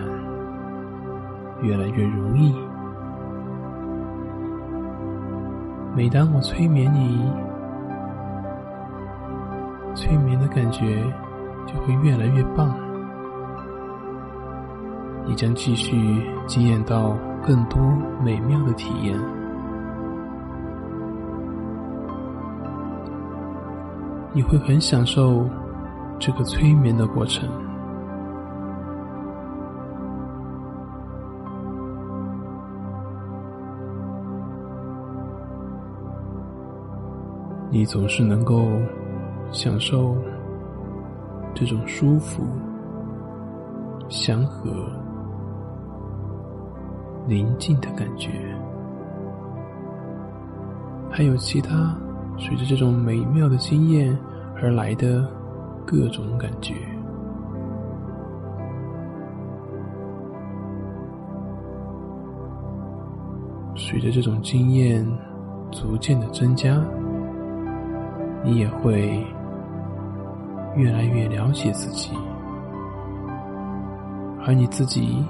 [1.62, 2.54] 越来越容易。
[5.96, 7.32] 每当我催眠你，
[9.94, 11.02] 催眠的感觉。
[11.66, 12.74] 就会越来越棒，
[15.26, 15.94] 你将继续
[16.46, 17.14] 经验到
[17.46, 17.78] 更多
[18.24, 19.14] 美妙的体验，
[24.32, 25.44] 你会很享受
[26.18, 27.48] 这个催眠的过程。
[37.70, 38.66] 你总是能够
[39.50, 40.16] 享受。
[41.54, 42.44] 这种舒服、
[44.08, 44.70] 祥和、
[47.26, 48.30] 宁静的感觉，
[51.10, 51.96] 还有其他
[52.38, 54.16] 随着这种美妙的经验
[54.56, 55.28] 而来的
[55.84, 56.74] 各种感觉。
[63.74, 65.06] 随着这种经验
[65.70, 66.80] 逐渐的增加，
[68.44, 69.26] 你也会。
[70.76, 72.12] 越来越了解自己，
[74.46, 75.26] 而你自己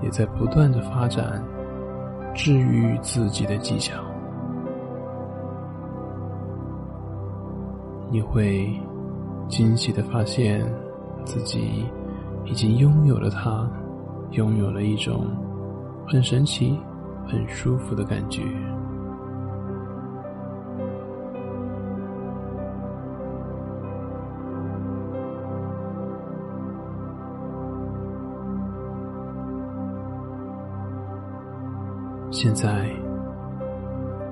[0.00, 1.42] 也在不断的发展
[2.32, 4.05] 治愈自己的技巧。
[8.10, 8.70] 你会
[9.48, 10.64] 惊喜的发现
[11.24, 11.84] 自己
[12.44, 13.68] 已经拥有了它，
[14.30, 15.26] 拥有了一种
[16.06, 16.78] 很神奇、
[17.26, 18.42] 很舒服的感觉。
[32.30, 32.90] 现在，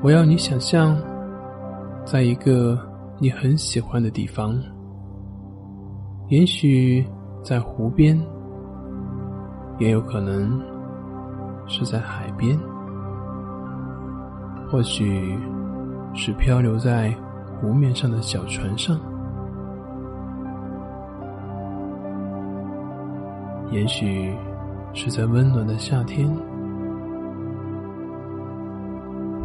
[0.03, 0.97] 我要你想象，
[2.05, 2.79] 在一个
[3.25, 4.55] 你很喜欢的地方，
[6.29, 7.03] 也许
[7.43, 8.21] 在湖边，
[9.79, 10.61] 也有可能
[11.67, 12.55] 是在海边，
[14.71, 15.39] 或许
[16.13, 17.17] 是漂流在
[17.59, 19.01] 湖面上的小船上，
[23.71, 24.37] 也许
[24.93, 26.31] 是在温暖的夏天，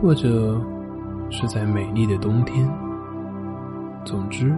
[0.02, 0.60] 或者
[1.30, 2.70] 是在美丽的冬天。
[4.06, 4.56] 总之，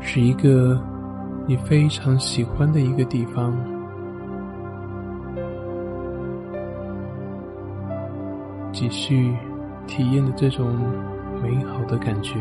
[0.00, 0.80] 是一个
[1.46, 3.54] 你非常喜欢的一个地方。
[8.72, 9.32] 继续
[9.86, 10.76] 体验的这种
[11.42, 12.38] 美好的感觉，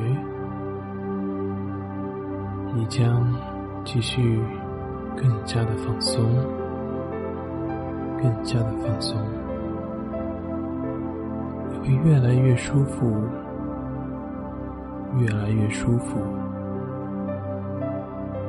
[2.73, 3.31] 你将
[3.83, 4.39] 继续
[5.15, 6.23] 更加的放松，
[8.19, 9.19] 更加的放松，
[11.69, 13.23] 你会越来越舒服，
[15.17, 16.19] 越来越舒服。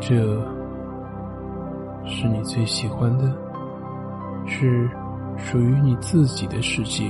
[0.01, 0.17] 这
[2.05, 3.33] 是你最喜欢的，
[4.47, 4.89] 是
[5.37, 7.05] 属于你自己的世界。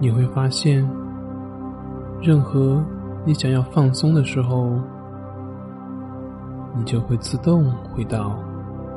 [0.00, 0.86] 你会发现，
[2.20, 2.84] 任何
[3.24, 4.78] 你想要放松的时候，
[6.76, 8.36] 你就会自动回到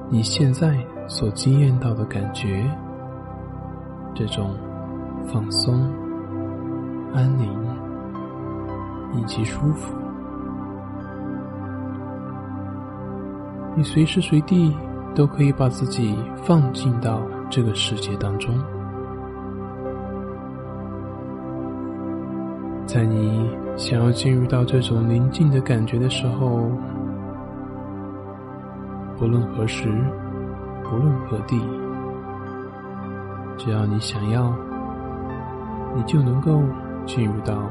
[0.10, 0.78] 你现在
[1.08, 2.70] 所经验到的感觉，
[4.16, 4.56] 这种
[5.28, 5.88] 放松、
[7.14, 7.48] 安宁
[9.16, 9.94] 以及舒服。
[13.76, 14.76] 你随时随地
[15.14, 18.56] 都可以把自己放进到这个世界当中。
[22.88, 26.72] 在你想要进入到这种宁静的感觉的时候，
[29.20, 29.90] 不论何时，
[30.84, 31.60] 不论何地，
[33.58, 34.54] 只要你想要，
[35.96, 36.62] 你就能够
[37.06, 37.64] 进入到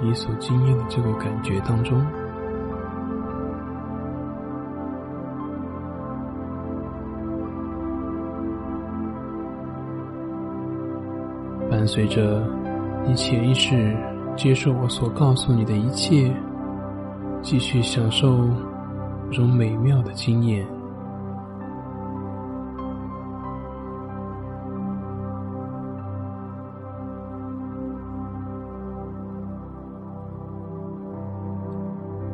[0.00, 2.00] 你所经验的这个感觉当中。
[11.68, 12.42] 伴随着
[13.06, 13.96] 你潜意识。
[14.36, 16.32] 接受我所告诉你的一切，
[17.42, 18.48] 继续享受
[19.30, 20.66] 种美妙的经验。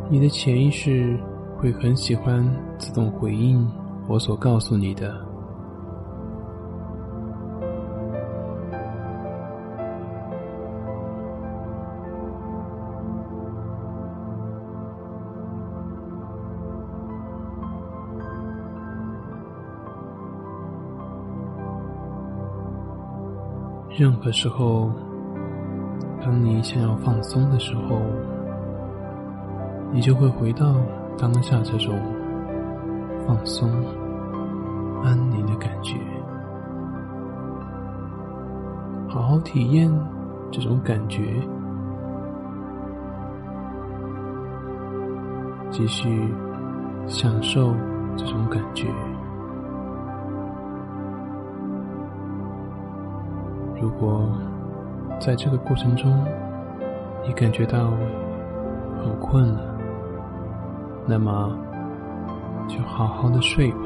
[0.09, 1.19] 你的潜意识
[1.59, 2.49] 会很喜欢
[2.79, 3.69] 自动回应
[4.07, 5.26] 我所告诉你的。
[23.99, 24.91] 任何时候，
[26.21, 27.99] 当你想要放松的时候，
[29.91, 30.75] 你就会回到
[31.17, 31.99] 当下这种
[33.27, 33.71] 放松、
[35.03, 35.97] 安宁的感觉，
[39.09, 39.91] 好好体验
[40.51, 41.23] 这种感觉，
[45.71, 46.29] 继续
[47.07, 47.75] 享受
[48.15, 48.89] 这种感觉。
[53.81, 54.29] 如果
[55.21, 56.25] 在这个过程中
[57.27, 57.91] 你感觉到
[59.03, 59.61] 很困了，
[61.07, 61.57] 那么
[62.69, 63.79] 就好好的睡吧。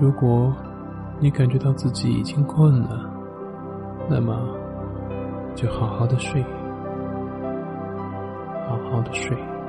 [0.00, 0.52] 如果
[1.18, 3.10] 你感觉到自己已经困了，
[4.08, 4.34] 那么
[5.54, 6.44] 就好好的睡。
[8.90, 9.59] 好的睡。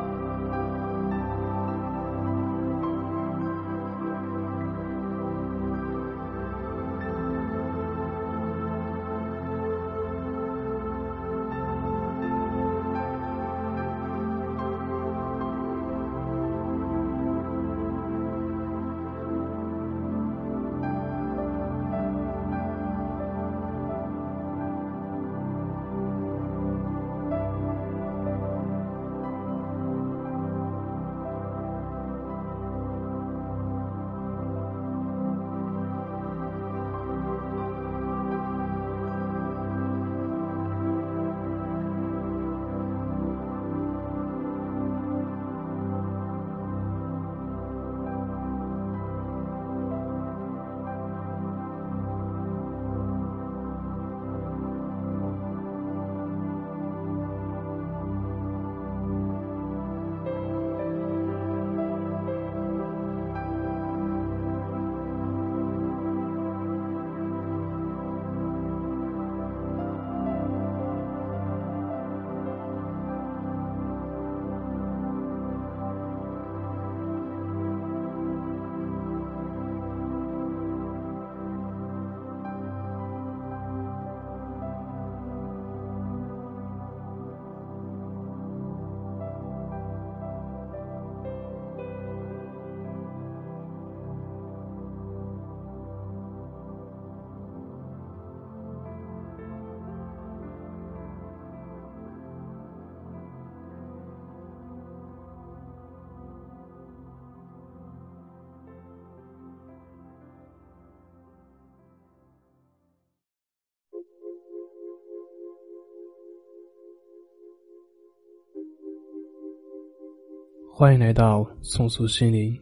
[120.82, 122.58] 欢迎来到松鼠心灵。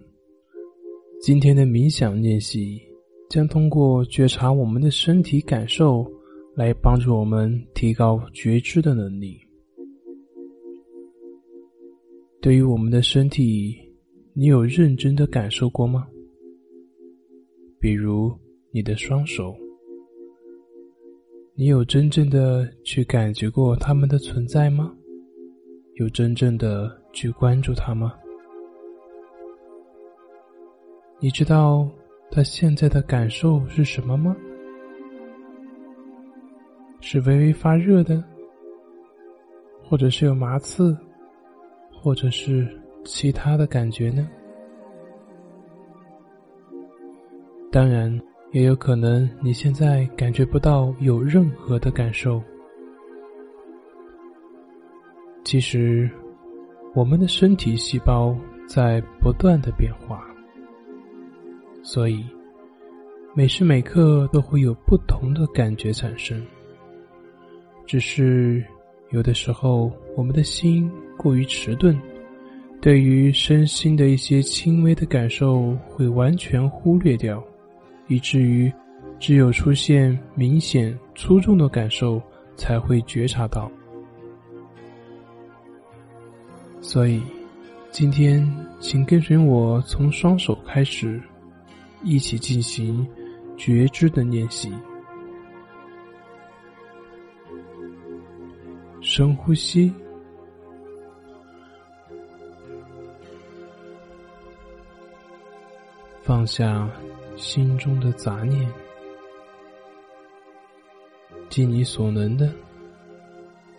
[1.21, 2.77] 今天的冥想练习
[3.29, 6.05] 将通过觉察我们的身体感受，
[6.53, 9.39] 来帮助我们提高觉知的能力。
[12.41, 13.73] 对于我们的身体，
[14.33, 16.05] 你有认真的感受过吗？
[17.79, 18.37] 比如
[18.71, 19.55] 你的双手，
[21.55, 24.93] 你有真正的去感觉过它们的存在吗？
[25.99, 28.13] 有真正的去关注他吗？
[31.19, 31.85] 你知道
[32.31, 34.33] 他现在的感受是什么吗？
[37.01, 38.23] 是微微发热的，
[39.83, 40.97] 或者是有麻刺，
[41.91, 42.65] 或者是
[43.03, 44.25] 其他的感觉呢？
[47.73, 48.17] 当然，
[48.53, 52.41] 也有可能你现在感觉不到有任何的感受。
[55.43, 56.09] 其实，
[56.93, 58.35] 我们的身体细胞
[58.67, 60.23] 在不断的变化，
[61.81, 62.23] 所以
[63.33, 66.45] 每时每刻都会有不同的感觉产生。
[67.87, 68.63] 只是
[69.09, 71.99] 有的时候，我们的心过于迟钝，
[72.79, 77.43] 对于身心的一些轻微的感受会完全忽略掉，
[78.07, 78.71] 以至于
[79.19, 82.21] 只有出现明显粗重的感受
[82.55, 83.71] 才会觉察到。
[86.81, 87.21] 所以，
[87.91, 88.43] 今天
[88.79, 91.21] 请跟随我，从双手开始，
[92.03, 93.05] 一起进行
[93.57, 94.73] 觉知的练习。
[99.01, 99.93] 深呼吸，
[106.23, 106.89] 放下
[107.35, 108.67] 心中的杂念，
[111.49, 112.51] 尽你所能的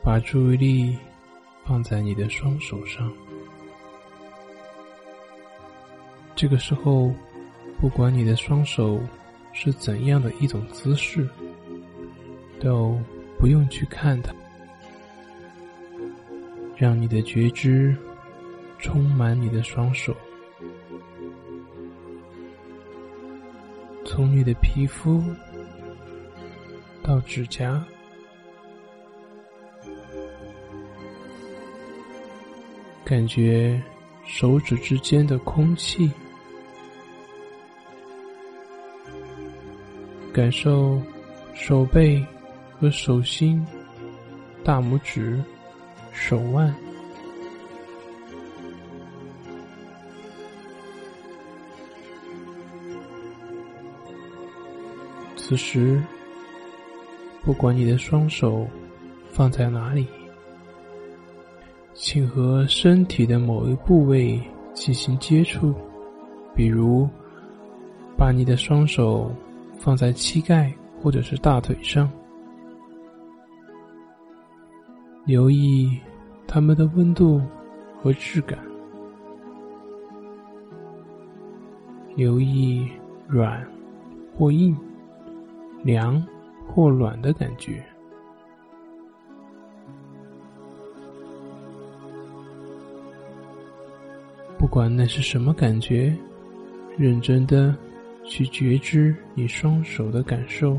[0.03, 0.97] 把注意力。
[1.65, 3.13] 放在你的双手上。
[6.35, 7.13] 这个时候，
[7.79, 9.01] 不管你的双手
[9.53, 11.29] 是怎样的一种姿势，
[12.59, 12.99] 都
[13.39, 14.33] 不用去看它，
[16.77, 17.97] 让你的觉知
[18.79, 20.17] 充满你的双手，
[24.07, 25.23] 从你的皮肤
[27.03, 27.85] 到指甲。
[33.05, 33.81] 感觉
[34.25, 36.11] 手指之间的空气，
[40.33, 41.01] 感受
[41.55, 42.25] 手背
[42.79, 43.67] 和手心、
[44.63, 45.43] 大拇指、
[46.13, 46.73] 手腕。
[55.37, 56.01] 此时，
[57.43, 58.69] 不管你的双手
[59.33, 60.07] 放在哪里。
[62.03, 64.41] 请和身体的某一部位
[64.73, 65.75] 进行接触，
[66.55, 67.07] 比如
[68.17, 69.31] 把你的双手
[69.79, 72.11] 放在膝盖或者是大腿上，
[75.27, 75.95] 留意
[76.47, 77.39] 它们的温度
[78.01, 78.59] 和质感，
[82.17, 82.89] 留意
[83.29, 83.63] 软
[84.35, 84.75] 或硬、
[85.83, 86.27] 凉
[86.67, 87.85] 或暖的感觉。
[94.71, 96.17] 管那是什么感觉，
[96.97, 97.75] 认真的
[98.25, 100.79] 去觉知你双手的感受。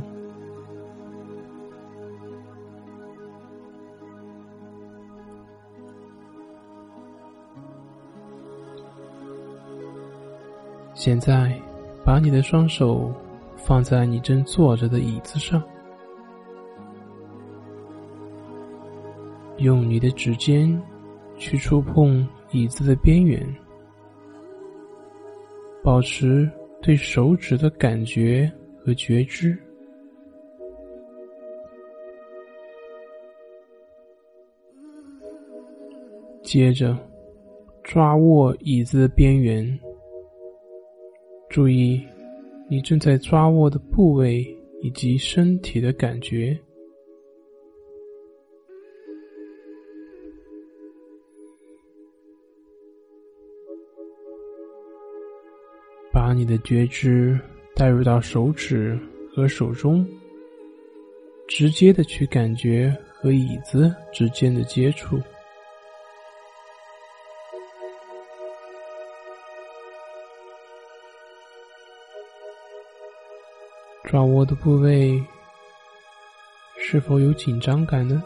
[10.93, 11.59] 现在，
[12.05, 13.13] 把你的双手
[13.57, 15.61] 放在你正坐着的椅子上，
[19.57, 20.81] 用你的指尖
[21.37, 23.45] 去触碰椅子的边缘。
[25.83, 26.49] 保持
[26.81, 28.51] 对手指的感觉
[28.83, 29.57] 和觉知，
[36.43, 36.95] 接着
[37.83, 39.79] 抓握椅子的边缘，
[41.49, 41.99] 注意
[42.69, 44.45] 你正在抓握的部位
[44.81, 46.57] 以及身体的感觉。
[56.31, 57.37] 把你的觉知
[57.75, 58.97] 带入到手指
[59.35, 60.07] 和手中，
[61.45, 65.19] 直接的去感觉和椅子之间的接触，
[74.05, 75.21] 抓握的部位
[76.77, 78.23] 是否有紧张感呢？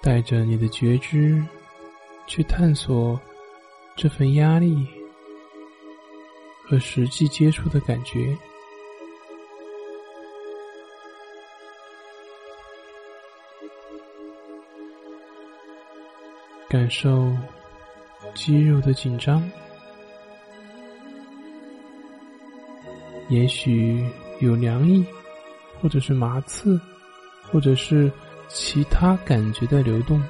[0.00, 1.44] 带着你的觉知
[2.28, 3.20] 去探索
[3.96, 4.86] 这份压力
[6.64, 8.34] 和实际接触的感觉，
[16.66, 17.36] 感受
[18.34, 19.46] 肌肉的紧张，
[23.28, 24.02] 也许
[24.40, 25.04] 有凉意，
[25.78, 26.80] 或者是麻刺，
[27.50, 28.10] 或者是
[28.48, 30.22] 其他感觉的流动。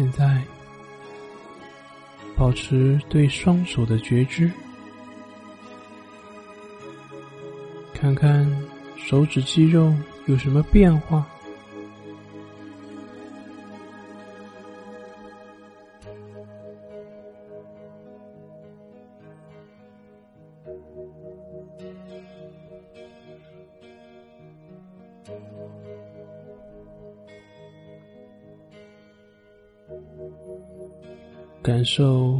[0.00, 0.42] 现在，
[2.34, 4.50] 保持对双手的觉知，
[7.92, 8.50] 看看
[8.96, 9.94] 手指肌肉
[10.24, 11.29] 有什么变化。
[31.80, 32.38] 感受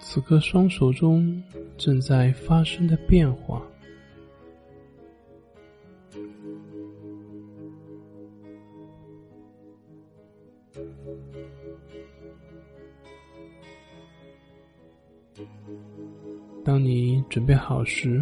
[0.00, 1.40] 此刻双手中
[1.78, 3.62] 正在发生的变化。
[16.64, 18.20] 当你准备好时，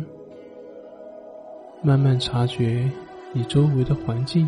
[1.83, 2.87] 慢慢察觉
[3.33, 4.47] 你周围的环境，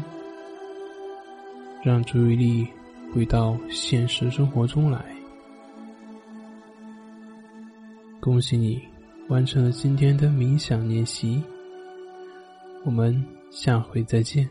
[1.83, 2.69] 让注意力
[3.15, 5.12] 回到现实生活中来。
[8.23, 8.81] 恭喜你
[9.27, 11.43] 完成了今天的冥想练习，
[12.85, 13.21] 我们
[13.51, 14.49] 下回再见。